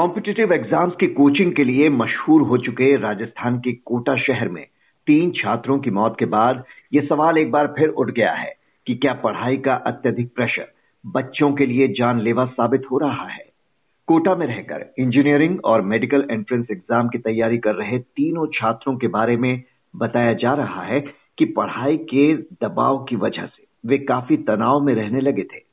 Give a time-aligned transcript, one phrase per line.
[0.00, 4.64] Competitive exams की coaching के लिए मशहूर हो चुके राजस्थान के कोटा शहर में
[5.06, 8.54] तीन छात्रों की मौत के बाद ये सवाल एक बार फिर उठ गया है
[8.86, 10.72] कि क्या पढ़ाई का अत्यधिक प्रेशर
[11.06, 13.44] बच्चों के लिए जानलेवा साबित हो रहा है?
[14.08, 19.08] कोटा में रहकर इंजीनियरिंग और मेडिकल एंट्रेंस एग्ज़ाम की तैयारी कर रहे तीनों छात्रों के
[19.08, 19.62] बारे में
[19.96, 21.04] बताया जा रहा है
[21.38, 25.64] कि पढ़ाई के दबाव की वजह से वे काफ़ी तनाव में रहने लगे थे।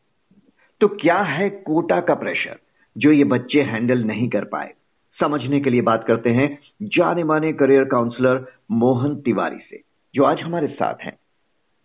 [0.81, 2.59] तो क्या है कोटा का प्रेशर
[2.97, 4.73] जो ये बच्चे हैंडल नहीं कर पाए।
[5.19, 9.81] समझने के लिए बात करते हैं जाने माने करियर काउंसलर मोहन तिवारी से,
[10.15, 11.17] जो आज हमारे साथ हैं।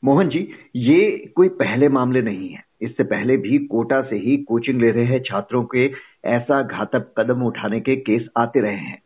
[0.04, 4.80] मोहन जी, ये कोई पहले मामले नहीं है। इससे पहले भी कोटा से ही कोचिंग
[4.80, 5.92] ले रहे छात्रों के
[6.24, 9.02] ऐसा घातक कदम उठाने के केस आते रहे हैं।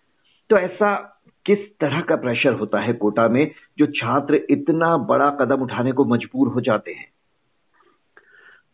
[0.50, 0.94] तो ऐसा
[1.46, 6.04] किस तरह का प्रेशर होता है कोटा में, जो छात्र इतना बड़ा कदम उठाने को
[6.04, 7.06] मजबूर हो जाते हैं?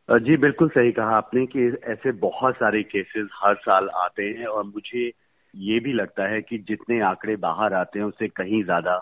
[0.08, 4.64] जी, बिल्कुल सही कहा आपने कि ऐसे बहुत सारे केसेस हर साल आते हैं और
[4.64, 5.12] मुझे
[5.54, 8.96] ये भी लगता है कि जितने आंकड़े बाहर आते हैं, उससे कहीं ज़्यादा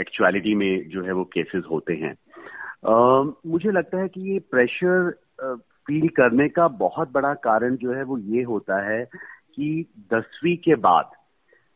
[0.00, 2.14] एक्चुअलिटी में जो है वो केसेस होते हैं।
[3.46, 5.10] मुझे लगता है कि ये प्रेशर
[5.86, 9.04] फील करने का बहुत बड़ा कारण जो है वो ये होता है
[9.54, 11.10] कि दसवीं के बाद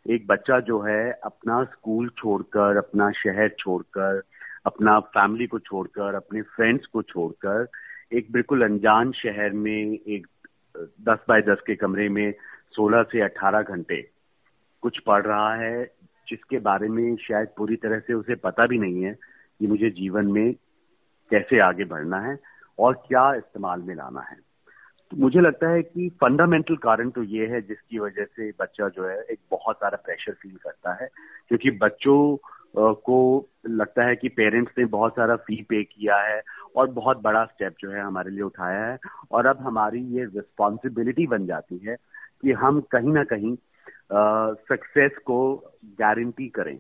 [0.07, 4.23] एक बच्चा जो है अपना स्कूल छोड़कर, अपना शहर छोड़कर,
[4.67, 7.67] अपना फैमिली को छोड़कर, अपने फ्रेंड्स को छोड़कर
[8.13, 10.27] एक बिल्कुल अनजान शहर में एक,
[10.77, 12.33] दस बाय दस के कमरे में
[12.77, 14.01] सोलह से अठारह घंटे
[14.83, 15.85] कुछ पढ़ रहा है,
[16.29, 20.27] जिसके बारे में शायद पूरी तरह से उसे पता भी नहीं है कि मुझे जीवन
[20.27, 20.53] में
[21.31, 22.39] कैसे आगे बढ़ना है
[22.79, 24.37] और क्या इस्तेमाल में लाना है।
[25.11, 29.09] तो मुझे लगता है कि फंडामेंटल कारण तो ये है जिसकी वजह से बच्चा जो
[29.09, 31.09] है एक बहुत सारा प्रेशर फील करता है,
[31.49, 32.37] क्योंकि बच्चों
[32.77, 36.41] को लगता है कि पेरेंट्स ने बहुत सारा फ़ी पे किया है
[36.77, 38.99] और बहुत बड़ा स्टेप जो है हमारे लिए उठाया है।
[39.33, 41.97] और अब हमारी ये रिस्पॉन्सिबिलिटी बन जाती है
[42.43, 43.55] कि हम कहीं ना कहीं
[44.69, 45.39] सक्सेस को
[46.01, 46.79] गारंटी करें।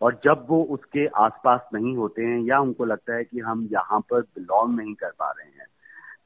[0.00, 4.00] और जब वो उसके आसपास नहीं होते हैं या उनको लगता है कि हम यहाँ
[4.00, 5.66] पर बिलोंग नहीं कर पा रहे हैं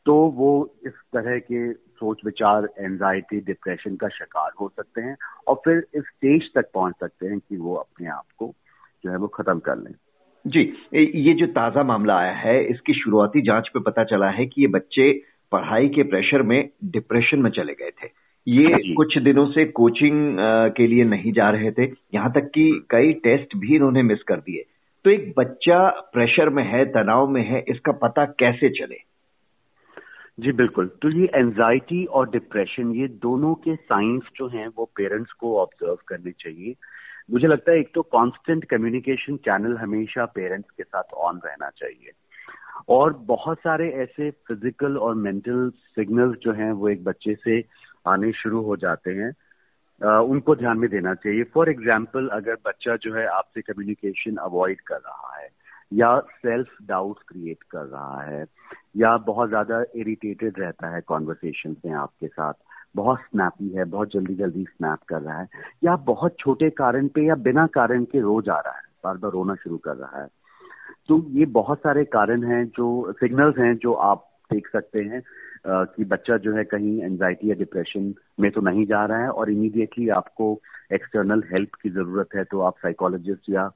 [0.06, 0.50] तो वो
[0.86, 5.16] इस तरह के सोच विचार एंजाइटी डिप्रेशन का शिकार हो सकते हैं
[5.48, 8.54] और फिर इस स्टेज तक पहुँच सकते हैं कि वो अपने आप को
[9.04, 9.92] जो है वो खत्म कर लें।
[10.44, 10.60] जी
[11.16, 14.66] ये जो ताज़ा मामला आया है इसकी शुरुआती जाँच पे पता चला है कि ये
[14.68, 15.10] बच्चे
[15.52, 18.08] पढ़ाई के प्रेशर में डिप्रेशन में चले गए थे।
[18.46, 20.36] ये कुछ दिनों से कोचिंग
[20.76, 24.36] के लिए नहीं जा रहे थे। यहाँ तक कि कई टेस्ट भी इन्होंने मिस कर
[24.36, 24.64] दिए।
[25.04, 25.78] तो एक बच्चा
[26.12, 28.96] प्रेशर में है तनाव में है इसका पता कैसे चले?
[30.38, 35.32] जी, बिल्कुल। तो ये एंजाइटी और डिप्रेशन ये दोनों के साइंस जो हैं, वो पेरेंट्स
[35.32, 36.74] को ऑब्ज़र्व करने चाहिए।
[37.30, 42.12] मुझे लगता है एक तो कांस्टेंट कम्युनिकेशन चैनल हमेशा पेरेंट्स के साथ ऑन रहना चाहिए।
[42.88, 47.62] और बहुत सारे ऐसे फ़िज़िकल और मेंटल सिग्नल्स जो हैं, वो एक बच्चे से
[48.06, 49.32] आने शुरू हो जाते हैं।
[50.00, 54.96] उनको ध्यान में देना चाहिए। फॉर एग्ज़ाम्पल अगर बच्चा जो है आपसे कम्युनिकेशन अवॉइड कर
[54.96, 55.41] रहा है
[55.92, 58.44] या सेल्फ डाउट क्रिएट कर रहा है,
[58.96, 62.54] या बहुत ज़्यादा इरिटेटेड रहता है कॉन्वर्सेशन में आपके साथ,
[62.96, 65.48] बहुत स्नैपी है, बहुत जल्दी जल्दी स्नैप कर रहा है,
[65.84, 69.30] या बहुत छोटे कारण पे या बिना कारण के रोज आ रहा है बार बार
[69.30, 70.28] रोना शुरू कर रहा है।
[71.08, 75.22] तो ये बहुत सारे कारण हैं जो सिग्नल्स हैं जो आप देख सकते हैं
[75.66, 79.50] कि बच्चा जो है कहीं एंजाइटी या डिप्रेशन में तो नहीं जा रहा है और
[79.50, 80.46] इमीडिएटली आपको
[80.92, 83.70] एक्सटर्नल हेल्प की ज़रूरत है तो आप साइकोलॉजिस्ट या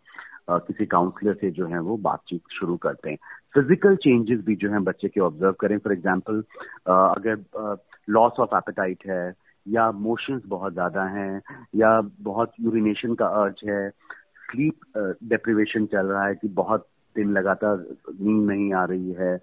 [0.49, 3.19] किसी काउंसलर से जो है वो बातचीत शुरू करते हैं।
[3.55, 6.43] फ़िज़िकल चेंजेस भी जो है बच्चे के ऑब्ज़र्व करें। फॉर एग्ज़ाम्पल
[6.89, 7.77] अगर
[8.09, 9.35] लॉस ऑफ़ एपेटाइट है
[9.67, 11.43] या मोशंस बहुत ज़्यादा हैं
[11.77, 16.87] या बहुत यूरिनेशन का अर्ज़ है स्लीप डिप्रिवेशन चल रहा है कि बहुत
[17.17, 17.85] दिन लगातार
[18.21, 19.37] नींद नहीं आ रही है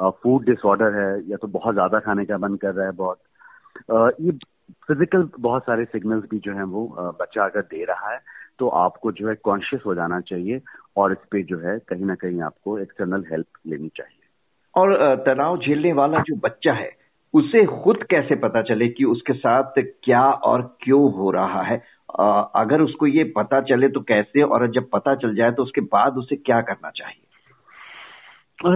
[0.00, 3.18] फ़ूड डिसऑर्डर है या तो बहुत ज़्यादा खाने का मन कर रहा है बहुत
[4.20, 4.32] ये
[4.88, 6.86] फ़िज़िकल बहुत सारे सिग्नल्स भी जो है वो
[7.20, 8.20] बच्चा अगर दे रहा है
[8.58, 10.60] तो आपको जो है कॉन्शियस हो जाना चाहिए
[10.96, 14.26] और इस पे जो है कहीं ना कहीं आपको एक्सटर्नल हेल्प लेनी चाहिए।
[14.74, 16.90] और तनाव झेलने वाला जो बच्चा है
[17.34, 21.82] उसे खुद कैसे पता चले कि उसके साथ क्या और क्यों हो रहा है?
[22.54, 26.16] अगर उसको ये पता चले तो कैसे और जब पता चल जाए तो उसके बाद
[26.18, 27.24] उसे क्या करना चाहिए?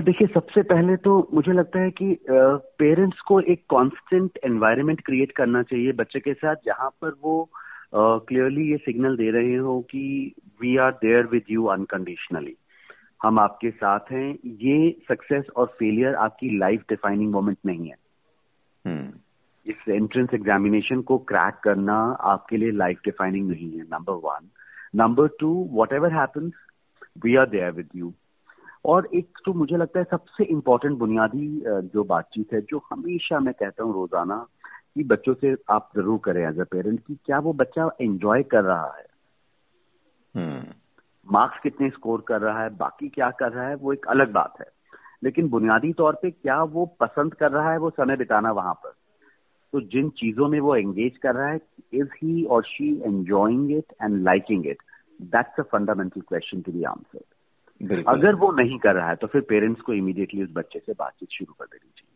[0.03, 5.63] देखिए सबसे पहले तो मुझे लगता है कि पेरेंट्स को एक कांस्टेंट एनवायरनमेंट क्रिएट करना
[5.63, 7.49] चाहिए बच्चे के साथ जहाँ पर वो
[7.95, 12.57] क्लियरली ये सिग्नल दे रहे हो कि we are there with you unconditionally
[13.23, 17.97] हम आपके साथ हैं। ये सक्सेस और फेलियर आपकी लाइफ डिफाइनिंग मोमेंट नहीं है।
[18.85, 19.13] हम्म।
[19.67, 24.49] इस एंट्रेंस एग्जामिनेशन को क्रैक करना आपके लिए लाइफ डिफाइनिंग नहीं है number one
[24.95, 25.53] number two
[25.93, 26.53] whatever happens
[27.25, 28.13] we are there with you
[28.85, 33.55] और एक तो मुझे लगता है सबसे इम्पोर्टेंट बुनियादी जो बातचीत है जो हमेशा मैं
[33.55, 34.47] कहता हूँ रोज़ाना
[34.97, 38.65] कि बच्चों से आप ज़रूर करें एज अ पेरेंट कि क्या वो बच्चा एंजॉय कर
[38.65, 39.07] रहा है?
[40.35, 42.77] मार्क्स हम्म। कितने स्कोर कर रहा है?
[42.77, 43.75] बाकी क्या कर रहा है?
[43.75, 44.67] वो एक अलग बात है।
[45.25, 47.79] लेकिन बुनियादी तौर पे क्या वो पसंद कर रहा है?
[47.79, 48.95] वो समय बिताना वहाँ पर।
[49.73, 51.61] तो जिन चीज़ों में वो एंगेज कर रहा है
[51.95, 54.83] इज़ ही और she enjoying it and liking it
[55.21, 59.41] that's a fundamental question to be answer अगर वो नहीं कर रहा है तो फिर
[59.41, 62.12] पेरेंट्स को इमीडिएटली उस बच्चे से बातचीत शुरू कर देनी चाहिए।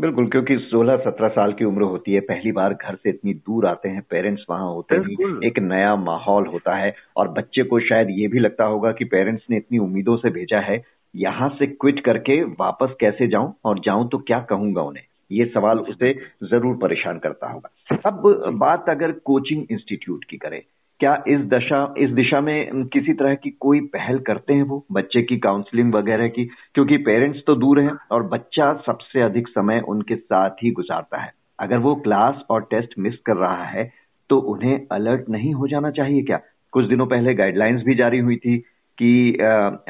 [0.00, 3.88] बिल्कुल क्योंकि 16-17 साल की उम्र होती है पहली बार घर से इतनी दूर आते
[3.88, 8.28] हैं पेरेंट्स वहाँ होते हैं एक नया माहौल होता है और बच्चे को शायद ये
[8.28, 10.82] भी लगता होगा कि पेरेंट्स ने इतनी उम्मीदों से भेजा है
[11.16, 15.04] यहाँ से क्विट करके वापस कैसे जाऊँ और जाऊँ तो क्या कहूँगा उन्हें?
[15.32, 16.12] ये सवाल उसे
[16.44, 20.62] ज़रूर परेशान करता होगा। अब बात अगर कोचिंग इंस्टीट्यूट की करें
[21.00, 25.22] क्या इस दशा, इस दिशा में किसी तरह की कोई पहल करते हैं वो, बच्चे
[25.22, 26.44] की काउंसलिंग वगैरह की?
[26.74, 31.32] क्योंकि पेरेंट्स तो दूर हैं और बच्चा सबसे अधिक समय उनके साथ ही गुजारता है।
[31.58, 33.90] अगर वो क्लास और टेस्ट मिस कर रहा है
[34.30, 36.40] तो उन्हें अलर्ट नहीं हो जाना चाहिए क्या?
[36.72, 38.56] कुछ दिनों पहले गाइडलाइंस भी जारी हुई थी
[38.98, 39.32] कि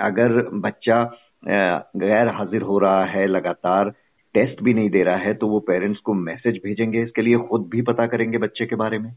[0.00, 1.02] अगर बच्चा
[1.44, 3.90] गैर हाजिर हो रहा है, लगातार
[4.34, 7.68] टेस्ट भी नहीं दे रहा है तो वो पेरेंट्स को मैसेज भेजेंगे। इसके लिए खुद
[7.72, 9.12] भी पता करेंगे बच्चे के बारे में।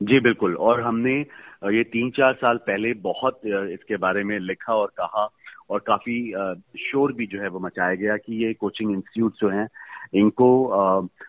[0.00, 1.14] जी, बिल्कुल। और हमने
[1.74, 5.28] ये तीन चार साल पहले बहुत इसके बारे में लिखा और कहा
[5.70, 6.14] और काफ़ी
[6.80, 9.66] शोर भी जो है वो मचाया गया कि ये कोचिंग इंस्टीट्यूट जो हैं,
[10.14, 10.48] इनको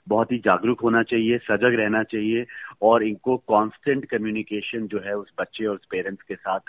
[0.10, 2.46] बहुत ही जागरूक होना चाहिए, सजग रहना चाहिए
[2.82, 6.60] और इनको कांस्टेंट कम्युनिकेशन जो है उस बच्चे और उस पेरेंट्स के साथ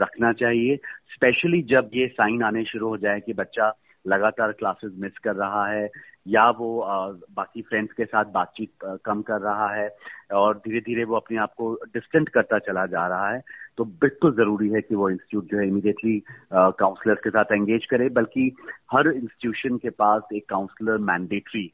[0.00, 0.76] रखना चाहिए।
[1.14, 3.70] स्पेशली जब ये साइन आने शुरू हो जाए कि बच्चा
[4.04, 5.88] लगातार क्लासेस मिस कर रहा है,
[6.26, 6.68] या वो
[7.36, 9.88] बाकी फ्रेंड्स के साथ बातचीत कम कर रहा है,
[10.32, 13.40] और धीरे धीरे वो अपने आप को डिस्टेंट करता चला जा रहा है
[13.78, 16.18] तो बिल्कुल ज़रूरी है कि वो इंस्टीट्यूट जो है इमीडिएटली
[16.52, 18.52] काउंसलर के साथ एंगेज करे, बल्कि
[18.92, 21.70] हर इंस्टीट्यूशन के पास एक काउंसलर मैंडेटरी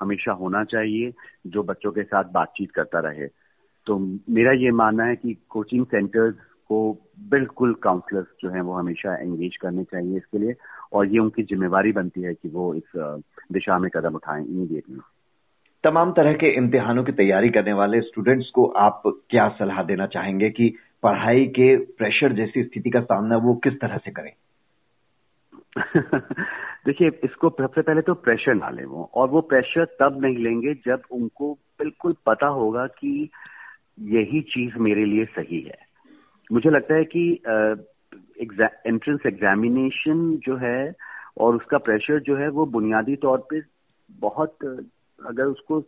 [0.00, 1.12] हमेशा होना चाहिए,
[1.46, 3.26] जो बच्चों के साथ बातचीत करता रहे।
[3.86, 6.34] तो मेरा ये मानना है कि कोचिंग सेंटर्स
[6.70, 6.78] को
[7.30, 10.54] बिल्कुल काउंसलर्स जो हैं वो हमेशा एंगेज करने चाहिए इसके लिए।
[10.96, 13.20] और ये उनकी जिम्मेवारी बनती है कि वो इस
[13.52, 15.00] दिशा में कदम उठाएँ इमीडिएटली
[15.84, 20.50] तमाम तरह के इम्तिहानों की तैयारी करने वाले स्टूडेंट्स को आप क्या सलाह देना चाहेंगे
[20.50, 24.32] कि पढ़ाई के प्रेशर जैसी स्थिति का सामना वो किस तरह से करें?
[26.86, 30.74] देखिए इसको सबसे पहले तो प्रेशर ना लें वो और वो प्रेशर तब नहीं लेंगे
[30.74, 33.28] जब उनको बिल्कुल पता होगा कि
[34.00, 35.78] यही चीज़ मेरे लिए सही है।
[36.52, 37.42] मुझे लगता है कि
[38.40, 40.94] एंट्रेंस एग्जामिनेशन जो है
[41.38, 43.60] और उसका प्रेशर जो है वो बुनियादी तौर पे
[44.10, 44.56] बहुत,
[45.18, 45.80] अगर उसको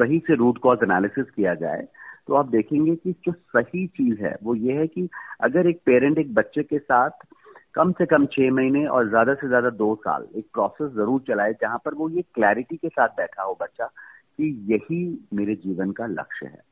[0.00, 1.86] सही से रूट कॉज एनालिसिस किया जाए
[2.26, 5.08] तो आप देखेंगे कि जो सही चीज़ है वो ये है कि
[5.40, 7.26] अगर एक पेरेंट एक बच्चे के साथ
[7.74, 11.52] कम से कम छह महीने और ज़्यादा से ज़्यादा दो साल एक प्रोसेस ज़रूर चलाए
[11.52, 15.00] जहाँ पर वो ये क्लैरिटी के साथ बैठा हो बच्चा कि यही
[15.34, 16.62] मेरे जीवन का लक्ष्य है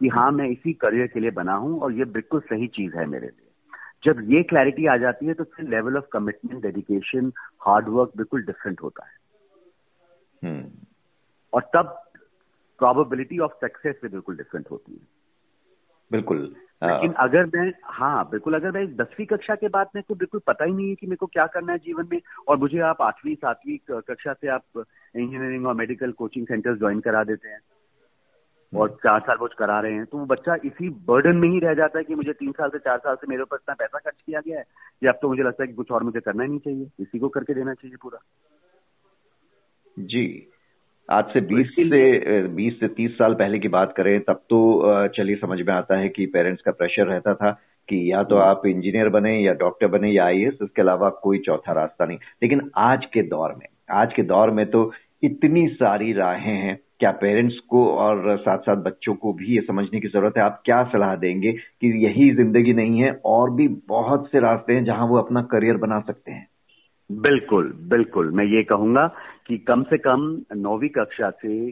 [0.00, 3.06] कि हाँ मैं इसी करियर के लिए बना हूँ और ये बिल्कुल सही चीज़ है
[3.06, 3.45] मेरे लिए।
[4.04, 8.42] जब ये क्लैरिटी आ जाती है तो फिर level of commitment dedication hard work बिल्कुल
[8.42, 9.16] डिफरेंट होता है।
[10.44, 10.70] hmm.
[11.52, 12.02] और तब
[12.78, 15.08] प्रोबेबिलिटी ऑफ़ सक्सेस भी बिल्कुल डिफरेंट होती है।
[16.12, 20.14] बिल्कुल लेकिन uh, अगर मैं हाँ बिल्कुल अगर मैं दसवीं कक्षा के बाद मेरे को
[20.14, 22.78] बिल्कुल पता ही नहीं है कि मेरे को क्या करना है जीवन में और मुझे
[22.78, 24.62] आप आठवीं सातवीं कक्षा से आप
[25.16, 27.60] इंजीनियरिंग और मेडिकल कोचिंग सेंटर्स ज्वाइन करा देते हैं
[28.74, 31.74] और चार साल वो करा रहे हैं तो वो बच्चा इसी बर्डन में ही रह
[31.74, 34.22] जाता है कि मुझे तीन साल से चार साल से मेरे ऊपर इतना पैसा खर्च
[34.26, 34.64] किया गया है
[35.00, 37.18] कि अब तो मुझे लगता है कि कुछ और मुझे करना ही नहीं चाहिए। इसी
[37.18, 38.18] को करके देना चाहिए पूरा।
[39.98, 40.52] जी।
[41.10, 44.82] आज से 20 तो से 20 से 30 साल पहले की बात करें तब तो
[45.08, 47.50] चलिए समझ में आता है कि पेरेंट्स का प्रेशर रहता था
[47.88, 51.38] कि या तो हम्म। आप इंजीनियर बने या डॉक्टर बने या आईएएस इसके अलावा कोई
[51.38, 54.92] चौथा रास्ता नहीं। लेकिन आज के दौर में आज के दौर में तो
[55.22, 60.00] इतनी सारी राहें हैं क्या पेरेंट्स को और साथ साथ बच्चों को भी ये समझने
[60.00, 60.42] की ज़रूरत है?
[60.42, 64.84] आप क्या सलाह देंगे कि यही ज़िंदगी नहीं है और भी बहुत से रास्ते हैं
[64.84, 66.46] जहाँ वो अपना करियर बना सकते हैं?
[67.10, 69.06] बिल्कुल बिल्कुल। मैं ये कहूँगा
[69.46, 70.22] कि कम से कम
[70.56, 71.70] नौवीं कक्षा से,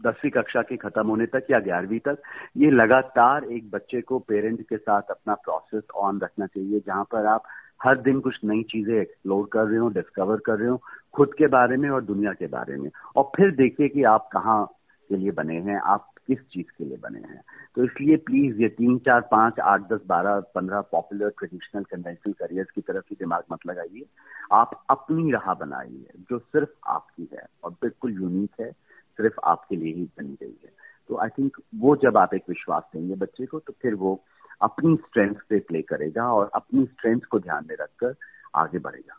[0.00, 2.22] दसवीं कक्षा के खत्म होने तक या ग्यारहवीं तक
[2.56, 7.26] ये लगातार एक बच्चे को पेरेंट के साथ अपना प्रोसेस ऑन रखना चाहिए, जहाँ पर
[7.26, 7.42] आप
[7.82, 10.82] हर दिन कुछ नई चीज़ें एक्सप्लोर कर रहे हो डिस्कवर कर रहे हो,
[11.14, 14.66] खुद के बारे में और दुनिया के बारे में। और फिर देखिए कि आप कहाँ
[15.08, 17.42] के लिए बने हैं, आप किस चीज़ के लिए बने हैं।
[17.74, 22.70] तो इसलिए प्लीज़ ये तीन, चार, पाँच, आठ, दस, बारह, पंद्रह पॉपुलर ट्रेडिशनल कन्वेंशनल करियर्स
[22.70, 24.06] की तरफ़ ही दिमाग मत लगाइए।
[24.52, 28.72] आप अपनी राह बनाइए, जो सिर्फ़ आपकी है और बिल्कुल यूनिक है,
[29.16, 32.82] सिर्फ़ आपके लिए ही बनी गई है। तो आई थिंक वो जब आप एक विश्वास
[32.94, 34.24] देंगे बच्चे को तो फिर वो
[34.62, 38.14] अपनी स्ट्रेंथ पे प्ले करेगा और अपनी स्ट्रेंथ को ध्यान में रखकर
[38.54, 39.18] आगे बढ़ेगा।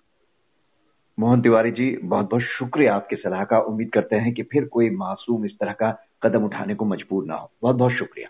[1.20, 4.90] मोहन तिवारी जी बहुत बहुत शुक्रिया आपकी सलाह का। उम्मीद करते हैं कि फिर कोई
[4.90, 8.30] मासूम इस तरह का कदम उठाने को मजबूर ना हो। बहुत बहुत शुक्रिया।